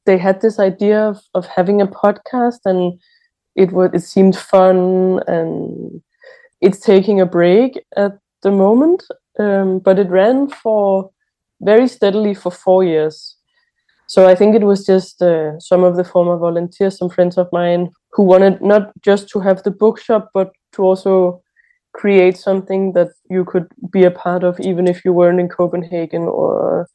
they 0.09 0.17
had 0.17 0.41
this 0.41 0.59
idea 0.59 0.99
of, 1.11 1.21
of 1.35 1.45
having 1.47 1.83
a 1.83 1.87
podcast 1.87 2.61
and 2.65 2.99
it 3.57 3.73
would, 3.73 3.95
it 3.95 4.01
seemed 4.01 4.37
fun 4.37 5.21
and 5.27 6.01
it's 6.63 6.81
taking 6.81 7.21
a 7.21 7.27
break 7.27 7.79
at 7.95 8.13
the 8.43 8.51
moment, 8.51 9.05
um, 9.39 9.81
but 9.81 9.99
it 9.99 10.09
ran 10.09 10.49
for 10.49 11.11
very 11.61 11.87
steadily 11.87 12.33
for 12.33 12.51
four 12.51 12.83
years. 12.83 13.37
So 14.07 14.27
I 14.27 14.35
think 14.35 14.55
it 14.55 14.63
was 14.63 14.87
just 14.87 15.21
uh, 15.21 15.61
some 15.61 15.85
of 15.85 15.97
the 15.97 16.05
former 16.05 16.39
volunteers, 16.39 16.97
some 16.97 17.11
friends 17.11 17.37
of 17.37 17.53
mine, 17.53 17.91
who 18.13 18.23
wanted 18.23 18.63
not 18.63 18.85
just 19.03 19.29
to 19.33 19.41
have 19.41 19.63
the 19.63 19.71
bookshop, 19.71 20.31
but 20.33 20.53
to 20.73 20.83
also 20.83 21.43
create 21.93 22.39
something 22.39 22.95
that 22.95 23.11
you 23.29 23.45
could 23.45 23.67
be 23.93 24.05
a 24.05 24.11
part 24.11 24.43
of, 24.43 24.59
even 24.61 24.87
if 24.89 25.05
you 25.05 25.13
weren't 25.13 25.41
in 25.41 25.51
Copenhagen, 25.51 26.23
or 26.23 26.89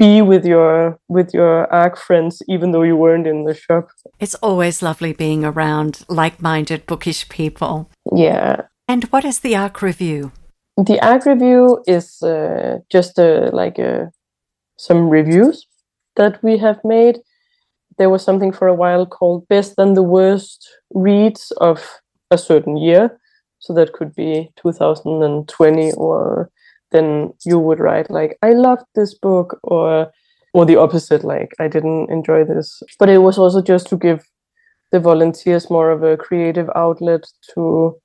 be 0.00 0.22
with 0.22 0.46
your 0.46 0.98
with 1.08 1.32
your 1.34 1.72
Ark 1.72 1.96
friends, 1.98 2.42
even 2.48 2.72
though 2.72 2.82
you 2.82 2.96
weren't 2.96 3.26
in 3.26 3.44
the 3.44 3.54
shop. 3.54 3.90
It's 4.18 4.34
always 4.36 4.82
lovely 4.82 5.12
being 5.12 5.44
around 5.44 6.04
like-minded 6.08 6.86
bookish 6.86 7.28
people. 7.28 7.90
Yeah, 8.16 8.62
and 8.88 9.04
what 9.12 9.24
is 9.24 9.40
the 9.40 9.54
Ark 9.54 9.82
review? 9.82 10.32
The 10.76 10.98
Ark 11.00 11.26
review 11.26 11.84
is 11.86 12.22
uh, 12.22 12.78
just 12.90 13.18
uh, 13.18 13.50
like 13.52 13.78
uh, 13.78 14.06
some 14.78 15.10
reviews 15.10 15.66
that 16.16 16.42
we 16.42 16.56
have 16.58 16.80
made. 16.82 17.18
There 17.98 18.10
was 18.10 18.24
something 18.24 18.52
for 18.52 18.66
a 18.66 18.74
while 18.74 19.04
called 19.04 19.46
Best 19.48 19.74
and 19.76 19.94
the 19.94 20.02
Worst 20.02 20.66
Reads 20.94 21.52
of 21.58 22.00
a 22.30 22.38
certain 22.38 22.78
year. 22.78 23.18
So 23.58 23.74
that 23.74 23.92
could 23.92 24.14
be 24.14 24.50
2020, 24.56 25.92
or 25.92 26.50
then 26.92 27.32
you 27.44 27.58
would 27.58 27.80
write. 27.80 28.10
Like, 28.10 28.38
I 28.42 28.52
loved 28.52 28.84
this 28.94 29.14
book, 29.14 29.58
or 29.62 30.10
or 30.52 30.66
the 30.66 30.76
opposite, 30.76 31.24
like 31.24 31.52
I 31.60 31.68
didn't 31.68 32.10
enjoy 32.10 32.44
this. 32.44 32.82
But 32.98 33.08
it 33.08 33.18
was 33.18 33.38
also 33.38 33.62
just 33.62 33.88
to 33.88 33.96
give 33.96 34.24
the 34.92 35.00
volunteers 35.00 35.70
more 35.70 35.90
of 35.90 36.02
a 36.02 36.16
creative 36.16 36.68
outlet 36.74 37.24
to 37.54 37.96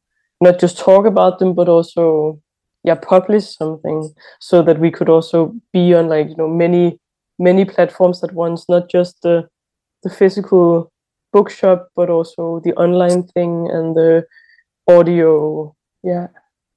not 0.41 0.59
just 0.59 0.77
talk 0.77 1.05
about 1.05 1.39
them 1.39 1.53
but 1.55 1.67
also 1.67 2.39
yeah 2.83 2.95
publish 2.95 3.45
something 3.57 4.13
so 4.39 4.61
that 4.61 4.79
we 4.79 4.91
could 4.91 5.09
also 5.09 5.53
be 5.73 5.93
on 5.93 6.07
like 6.07 6.29
you 6.29 6.35
know 6.35 6.47
many 6.47 6.99
many 7.39 7.65
platforms 7.65 8.23
at 8.23 8.33
once 8.33 8.65
not 8.69 8.89
just 8.89 9.21
the 9.23 9.47
the 10.03 10.09
physical 10.09 10.91
bookshop 11.33 11.89
but 11.95 12.09
also 12.09 12.61
the 12.63 12.73
online 12.73 13.23
thing 13.23 13.67
and 13.71 13.95
the 13.95 14.23
audio. 14.87 15.75
Yeah 16.03 16.27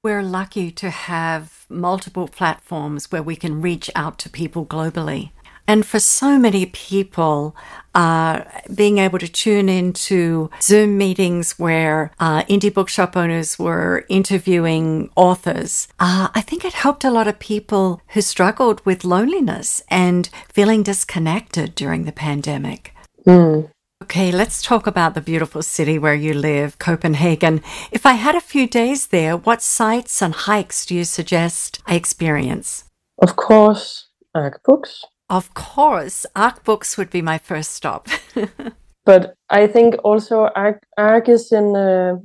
we're 0.08 0.22
lucky 0.22 0.70
to 0.70 0.88
have 0.88 1.66
multiple 1.68 2.26
platforms 2.26 3.12
where 3.12 3.22
we 3.22 3.36
can 3.36 3.60
reach 3.60 3.90
out 3.94 4.18
to 4.18 4.30
people 4.30 4.64
globally 4.64 5.32
and 5.66 5.84
for 5.84 6.00
so 6.00 6.38
many 6.38 6.64
people, 6.64 7.54
uh, 7.94 8.40
being 8.74 8.96
able 8.96 9.18
to 9.18 9.28
tune 9.28 9.68
into 9.68 10.48
Zoom 10.62 10.96
meetings 10.96 11.58
where 11.58 12.10
uh, 12.18 12.42
indie 12.44 12.72
bookshop 12.72 13.18
owners 13.18 13.58
were 13.58 14.06
interviewing 14.08 15.10
authors, 15.14 15.86
uh, 16.00 16.28
I 16.34 16.40
think 16.40 16.64
it 16.64 16.72
helped 16.72 17.04
a 17.04 17.10
lot 17.10 17.28
of 17.28 17.38
people 17.38 18.00
who 18.14 18.22
struggled 18.22 18.80
with 18.86 19.04
loneliness 19.04 19.82
and 19.88 20.30
feeling 20.50 20.82
disconnected 20.82 21.74
during 21.74 22.04
the 22.04 22.12
pandemic. 22.12 22.94
Mm. 23.26 23.70
Okay, 24.02 24.30
let's 24.32 24.62
talk 24.62 24.86
about 24.86 25.14
the 25.14 25.20
beautiful 25.20 25.62
city 25.62 25.98
where 25.98 26.14
you 26.14 26.32
live, 26.32 26.78
Copenhagen. 26.78 27.62
If 27.92 28.06
I 28.06 28.12
had 28.12 28.34
a 28.34 28.40
few 28.40 28.66
days 28.66 29.08
there, 29.08 29.36
what 29.36 29.60
sights 29.60 30.22
and 30.22 30.34
hikes 30.34 30.86
do 30.86 30.94
you 30.94 31.04
suggest 31.04 31.80
I 31.86 31.94
experience? 31.94 32.84
Of 33.20 33.36
course, 33.36 34.08
Ark 34.34 34.60
books 34.64 35.04
of 35.30 35.52
course, 35.54 36.24
Ark 36.34 36.64
Books 36.64 36.96
would 36.96 37.10
be 37.10 37.22
my 37.22 37.38
first 37.38 37.72
stop. 37.72 38.08
but 39.04 39.34
I 39.50 39.66
think 39.66 39.96
also 40.02 40.48
Ark, 40.54 40.82
Ark 40.96 41.28
is 41.28 41.52
in 41.52 41.76
uh, 41.76 42.16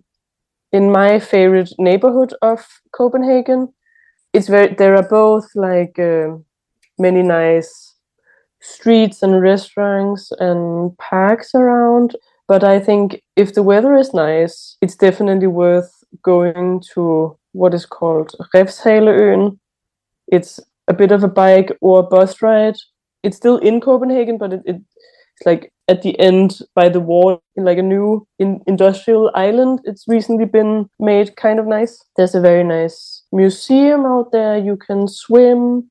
in 0.71 0.91
my 0.91 1.19
favorite 1.19 1.69
neighborhood 1.77 2.33
of 2.41 2.65
Copenhagen. 2.95 3.73
It's 4.31 4.47
very 4.47 4.73
there 4.73 4.95
are 4.95 5.07
both 5.07 5.47
like 5.55 5.99
uh, 5.99 6.37
many 6.97 7.23
nice 7.23 7.92
streets 8.63 9.21
and 9.21 9.41
restaurants 9.41 10.31
and 10.39 10.97
parks 10.97 11.53
around. 11.53 12.15
But 12.47 12.63
I 12.63 12.79
think 12.79 13.21
if 13.35 13.53
the 13.53 13.63
weather 13.63 13.93
is 13.95 14.13
nice, 14.13 14.77
it's 14.81 14.95
definitely 14.95 15.47
worth 15.47 15.91
going 16.23 16.81
to 16.93 17.37
what 17.51 17.73
is 17.73 17.85
called 17.85 18.35
Refshaleøen. 18.55 19.57
It's 20.27 20.59
a 20.87 20.93
bit 20.93 21.11
of 21.11 21.23
a 21.23 21.27
bike 21.27 21.71
or 21.81 22.03
bus 22.03 22.41
ride 22.41 22.77
it's 23.23 23.37
still 23.37 23.57
in 23.57 23.81
Copenhagen, 23.81 24.37
but 24.37 24.53
it, 24.53 24.61
it, 24.65 24.75
it's 24.75 25.45
like 25.45 25.71
at 25.87 26.01
the 26.01 26.17
end 26.19 26.59
by 26.75 26.89
the 26.89 26.99
wall 26.99 27.41
in 27.55 27.63
like 27.63 27.77
a 27.77 27.81
new 27.81 28.27
in, 28.37 28.61
industrial 28.67 29.31
island. 29.33 29.79
It's 29.85 30.07
recently 30.07 30.45
been 30.45 30.89
made 30.99 31.35
kind 31.37 31.59
of 31.59 31.65
nice. 31.65 32.03
There's 32.17 32.35
a 32.35 32.41
very 32.41 32.63
nice 32.63 33.23
museum 33.31 34.05
out 34.05 34.31
there. 34.31 34.57
You 34.57 34.77
can 34.77 35.07
swim. 35.07 35.89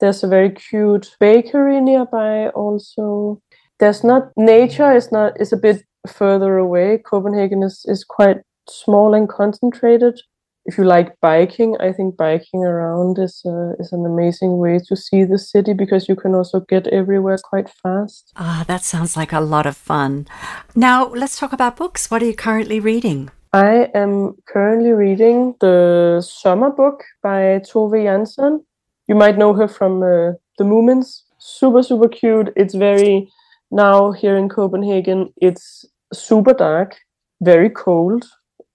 There's 0.00 0.24
a 0.24 0.28
very 0.28 0.50
cute 0.50 1.16
bakery 1.20 1.80
nearby 1.80 2.48
also. 2.48 3.40
There's 3.78 4.04
not 4.04 4.30
nature 4.36 4.92
is 4.92 5.10
not 5.10 5.40
is 5.40 5.52
a 5.52 5.56
bit 5.56 5.84
further 6.06 6.58
away. 6.58 6.98
Copenhagen 6.98 7.62
is, 7.62 7.84
is 7.86 8.04
quite 8.04 8.38
small 8.68 9.14
and 9.14 9.28
concentrated 9.28 10.20
if 10.66 10.78
you 10.78 10.84
like 10.84 11.20
biking, 11.20 11.76
I 11.78 11.92
think 11.92 12.16
biking 12.16 12.64
around 12.64 13.18
is 13.18 13.42
a, 13.44 13.74
is 13.78 13.92
an 13.92 14.06
amazing 14.06 14.58
way 14.58 14.78
to 14.88 14.96
see 14.96 15.24
the 15.24 15.38
city 15.38 15.74
because 15.74 16.08
you 16.08 16.16
can 16.16 16.34
also 16.34 16.60
get 16.60 16.86
everywhere 16.86 17.36
quite 17.42 17.68
fast. 17.68 18.32
Ah, 18.36 18.64
that 18.66 18.82
sounds 18.82 19.16
like 19.16 19.32
a 19.32 19.40
lot 19.40 19.66
of 19.66 19.76
fun. 19.76 20.26
Now, 20.74 21.08
let's 21.08 21.38
talk 21.38 21.52
about 21.52 21.76
books. 21.76 22.10
What 22.10 22.22
are 22.22 22.26
you 22.26 22.34
currently 22.34 22.80
reading? 22.80 23.30
I 23.52 23.90
am 23.94 24.36
currently 24.48 24.92
reading 24.92 25.54
the 25.60 26.24
Summer 26.26 26.70
book 26.70 27.04
by 27.22 27.60
Tove 27.60 27.92
Jansson. 27.92 28.64
You 29.06 29.14
might 29.14 29.38
know 29.38 29.54
her 29.54 29.68
from 29.68 30.02
uh, 30.02 30.32
The 30.58 30.64
Moomins. 30.64 31.22
Super, 31.38 31.82
super 31.82 32.08
cute. 32.08 32.52
It's 32.56 32.74
very, 32.74 33.30
now 33.70 34.12
here 34.12 34.36
in 34.36 34.48
Copenhagen, 34.48 35.32
it's 35.36 35.84
super 36.12 36.54
dark, 36.54 36.96
very 37.42 37.68
cold, 37.70 38.24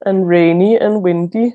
and 0.05 0.27
rainy 0.27 0.77
and 0.77 1.01
windy 1.01 1.53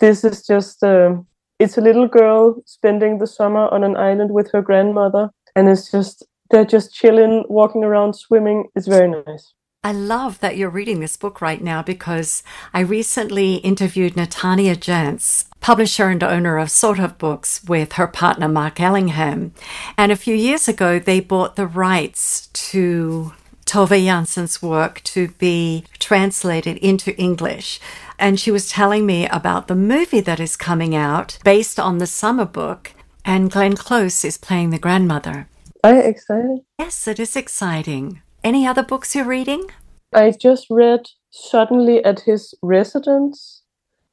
this 0.00 0.24
is 0.24 0.46
just 0.46 0.82
uh, 0.82 1.14
it's 1.58 1.78
a 1.78 1.80
little 1.80 2.08
girl 2.08 2.60
spending 2.66 3.18
the 3.18 3.26
summer 3.26 3.68
on 3.68 3.84
an 3.84 3.96
island 3.96 4.30
with 4.30 4.50
her 4.52 4.62
grandmother 4.62 5.30
and 5.54 5.68
it's 5.68 5.90
just 5.90 6.24
they're 6.50 6.64
just 6.64 6.92
chilling 6.92 7.44
walking 7.48 7.84
around 7.84 8.14
swimming 8.14 8.64
it's 8.74 8.86
very 8.86 9.08
nice 9.08 9.54
I 9.86 9.92
love 9.92 10.40
that 10.40 10.56
you're 10.56 10.68
reading 10.68 10.98
this 10.98 11.16
book 11.16 11.40
right 11.40 11.62
now 11.62 11.80
because 11.80 12.42
I 12.74 12.80
recently 12.80 13.58
interviewed 13.58 14.16
Natania 14.16 14.74
Jansz, 14.74 15.44
publisher 15.60 16.08
and 16.08 16.24
owner 16.24 16.58
of 16.58 16.72
Sort 16.72 16.98
of 16.98 17.18
Books, 17.18 17.62
with 17.62 17.92
her 17.92 18.08
partner 18.08 18.48
Mark 18.48 18.80
Ellingham. 18.80 19.54
And 19.96 20.10
a 20.10 20.16
few 20.16 20.34
years 20.34 20.66
ago, 20.66 20.98
they 20.98 21.20
bought 21.20 21.54
the 21.54 21.68
rights 21.68 22.48
to 22.48 23.32
Tove 23.64 24.04
Jansson's 24.04 24.60
work 24.60 25.04
to 25.04 25.28
be 25.38 25.84
translated 26.00 26.78
into 26.78 27.16
English. 27.16 27.78
And 28.18 28.40
she 28.40 28.50
was 28.50 28.68
telling 28.68 29.06
me 29.06 29.28
about 29.28 29.68
the 29.68 29.76
movie 29.76 30.18
that 30.18 30.40
is 30.40 30.56
coming 30.56 30.96
out 30.96 31.38
based 31.44 31.78
on 31.78 31.98
the 31.98 32.08
summer 32.08 32.44
book. 32.44 32.90
And 33.24 33.52
Glenn 33.52 33.76
Close 33.76 34.24
is 34.24 34.36
playing 34.36 34.70
the 34.70 34.80
grandmother. 34.80 35.46
Are 35.84 35.94
you 35.94 36.00
excited? 36.00 36.62
Yes, 36.76 37.06
it 37.06 37.20
is 37.20 37.36
exciting. 37.36 38.20
Any 38.46 38.64
other 38.64 38.84
books 38.84 39.16
you're 39.16 39.24
reading? 39.24 39.72
I 40.14 40.30
just 40.30 40.68
read 40.70 41.00
Suddenly 41.32 42.04
at 42.04 42.20
His 42.20 42.54
Residence, 42.62 43.64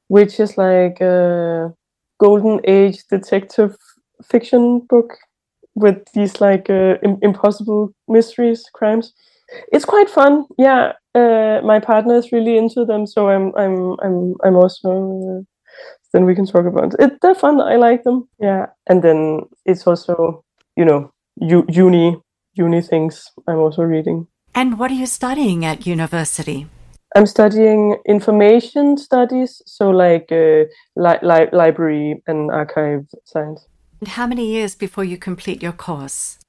which 0.07 0.39
is 0.39 0.57
like 0.57 0.99
a 1.01 1.71
golden 2.19 2.59
age 2.63 3.03
detective 3.11 3.75
fiction 4.25 4.79
book 4.89 5.13
with 5.75 5.97
these 6.15 6.41
like 6.41 6.67
uh, 6.67 6.95
Im- 7.03 7.19
impossible 7.21 7.93
mysteries, 8.07 8.65
crimes. 8.73 9.13
It's 9.71 9.85
quite 9.85 10.09
fun. 10.09 10.45
Yeah, 10.57 10.93
uh, 11.13 11.61
my 11.63 11.79
partner 11.79 12.15
is 12.15 12.31
really 12.31 12.57
into 12.57 12.85
them, 12.85 13.05
so 13.05 13.29
I'm 13.29 13.53
I'm 13.55 13.99
I'm 14.01 14.33
I'm 14.43 14.55
also. 14.55 14.89
Uh, 15.29 15.41
then 16.11 16.25
we 16.25 16.33
can 16.33 16.47
talk 16.47 16.65
about 16.65 16.95
it. 16.97 17.21
They're 17.21 17.35
fun. 17.35 17.61
I 17.61 17.75
like 17.75 18.01
them. 18.01 18.27
Yeah, 18.39 18.65
and 18.89 19.03
then 19.03 19.41
it's 19.67 19.85
also 19.85 20.43
you 20.75 20.85
know 20.85 21.11
u- 21.35 21.67
uni 21.69 22.17
uni 22.53 22.81
things. 22.81 23.31
I'm 23.48 23.60
also 23.60 23.83
reading. 23.83 24.27
And 24.55 24.77
what 24.77 24.91
are 24.91 24.95
you 24.95 25.07
studying 25.07 25.65
at 25.65 25.88
university? 25.88 26.67
I'm 27.15 27.25
studying 27.25 27.98
information 28.07 28.98
studies, 28.98 29.62
so 29.65 29.89
like 29.91 30.31
uh, 30.31 30.65
li- 30.95 31.19
li- 31.22 31.50
library 31.51 32.22
and 32.25 32.50
archive 32.50 33.05
science. 33.24 33.67
And 34.00 34.07
how 34.10 34.25
many 34.25 34.48
years 34.48 34.75
before 34.75 35.03
you 35.03 35.17
complete 35.17 35.62
your 35.62 35.74
course? 35.74 36.39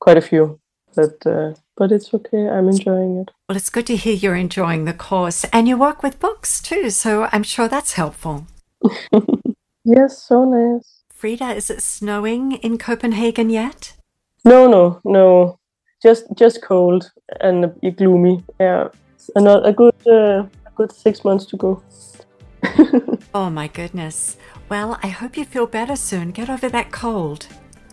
Quite 0.00 0.18
a 0.18 0.20
few, 0.20 0.60
but 0.94 1.26
uh, 1.26 1.54
but 1.76 1.90
it's 1.90 2.14
okay. 2.14 2.48
I'm 2.48 2.68
enjoying 2.68 3.18
it. 3.18 3.30
Well, 3.48 3.56
it's 3.56 3.70
good 3.70 3.86
to 3.88 3.96
hear 3.96 4.14
you're 4.14 4.36
enjoying 4.36 4.84
the 4.84 4.94
course, 4.94 5.44
and 5.52 5.66
you 5.66 5.76
work 5.76 6.02
with 6.02 6.20
books 6.20 6.60
too, 6.62 6.90
so 6.90 7.28
I'm 7.32 7.42
sure 7.42 7.68
that's 7.68 7.94
helpful. 7.94 8.46
yes, 9.84 10.22
so 10.22 10.44
nice. 10.44 11.02
Frida, 11.12 11.54
is 11.54 11.70
it 11.70 11.82
snowing 11.82 12.52
in 12.52 12.78
Copenhagen 12.78 13.50
yet? 13.50 13.94
No, 14.44 14.66
no, 14.66 15.00
no. 15.04 15.58
Just 16.02 16.26
just 16.34 16.62
cold 16.62 17.12
and 17.40 17.72
gloomy. 17.96 18.42
Yeah, 18.58 18.88
another 19.36 19.68
a 19.68 19.72
good 19.72 19.94
uh, 20.06 20.44
a 20.66 20.70
good 20.74 20.90
six 20.92 21.24
months 21.24 21.46
to 21.46 21.56
go. 21.56 21.82
oh 23.34 23.50
my 23.50 23.68
goodness. 23.68 24.36
Well, 24.68 24.98
I 25.02 25.08
hope 25.08 25.36
you 25.36 25.44
feel 25.44 25.66
better 25.66 25.96
soon. 25.96 26.30
Get 26.30 26.50
over 26.50 26.68
that 26.68 26.90
cold. 26.90 27.46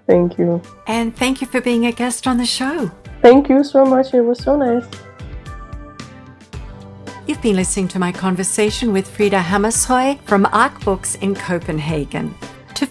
Thank 0.08 0.40
you. 0.40 0.62
And 0.88 1.16
thank 1.16 1.42
you 1.42 1.48
for 1.48 1.62
being 1.62 1.86
a 1.86 1.92
guest 1.92 2.26
on 2.26 2.38
the 2.38 2.46
show. 2.46 2.90
Thank 3.22 3.50
you 3.50 3.64
so 3.64 3.86
much. 3.86 4.14
It 4.14 4.22
was 4.22 4.42
so 4.42 4.56
nice. 4.56 4.86
You've 7.28 7.42
been 7.44 7.58
listening 7.58 7.88
to 7.90 8.00
my 8.00 8.12
conversation 8.12 8.92
with 8.92 9.08
Frida 9.08 9.40
Hammershøy 9.40 10.20
from 10.22 10.48
Ark 10.52 10.84
Books 10.84 11.14
in 11.16 11.36
Copenhagen. 11.36 12.34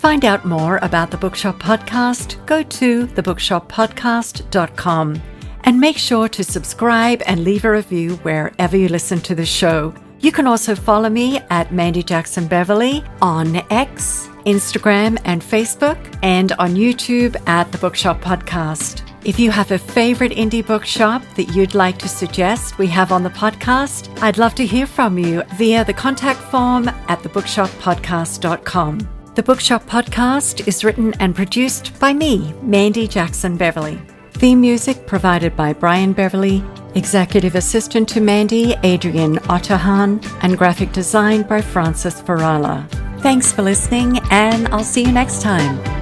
Find 0.08 0.24
out 0.24 0.46
more 0.46 0.78
about 0.80 1.10
the 1.10 1.18
Bookshop 1.18 1.58
Podcast, 1.58 2.46
go 2.46 2.62
to 2.62 3.06
thebookshoppodcast.com 3.08 5.22
and 5.64 5.78
make 5.78 5.98
sure 5.98 6.30
to 6.30 6.42
subscribe 6.42 7.22
and 7.26 7.44
leave 7.44 7.66
a 7.66 7.70
review 7.70 8.14
wherever 8.22 8.74
you 8.74 8.88
listen 8.88 9.20
to 9.20 9.34
the 9.34 9.44
show. 9.44 9.92
You 10.20 10.32
can 10.32 10.46
also 10.46 10.74
follow 10.74 11.10
me 11.10 11.40
at 11.50 11.74
Mandy 11.74 12.02
Jackson 12.02 12.46
Beverly 12.46 13.04
on 13.20 13.56
X, 13.70 14.30
Instagram, 14.46 15.20
and 15.26 15.42
Facebook, 15.42 15.98
and 16.22 16.52
on 16.52 16.74
YouTube 16.74 17.36
at 17.46 17.70
the 17.70 17.76
Bookshop 17.76 18.22
Podcast. 18.22 19.02
If 19.26 19.38
you 19.38 19.50
have 19.50 19.72
a 19.72 19.78
favorite 19.78 20.32
indie 20.32 20.66
bookshop 20.66 21.22
that 21.36 21.54
you'd 21.54 21.74
like 21.74 21.98
to 21.98 22.08
suggest 22.08 22.78
we 22.78 22.86
have 22.86 23.12
on 23.12 23.24
the 23.24 23.28
podcast, 23.28 24.08
I'd 24.22 24.38
love 24.38 24.54
to 24.54 24.64
hear 24.64 24.86
from 24.86 25.18
you 25.18 25.42
via 25.56 25.84
the 25.84 25.92
contact 25.92 26.40
form 26.40 26.88
at 26.88 27.18
thebookshoppodcast.com. 27.18 29.17
The 29.38 29.44
Bookshop 29.44 29.84
Podcast 29.84 30.66
is 30.66 30.82
written 30.82 31.14
and 31.20 31.32
produced 31.32 31.96
by 32.00 32.12
me, 32.12 32.52
Mandy 32.60 33.06
Jackson 33.06 33.56
Beverly. 33.56 33.96
Theme 34.32 34.60
music 34.60 35.06
provided 35.06 35.56
by 35.56 35.74
Brian 35.74 36.12
Beverly, 36.12 36.64
executive 36.96 37.54
assistant 37.54 38.08
to 38.08 38.20
Mandy, 38.20 38.74
Adrian 38.82 39.36
Otterhan, 39.46 40.26
and 40.42 40.58
graphic 40.58 40.90
design 40.90 41.44
by 41.44 41.60
Francis 41.60 42.20
Farala. 42.20 42.84
Thanks 43.20 43.52
for 43.52 43.62
listening, 43.62 44.18
and 44.32 44.66
I'll 44.74 44.82
see 44.82 45.04
you 45.04 45.12
next 45.12 45.40
time. 45.40 45.97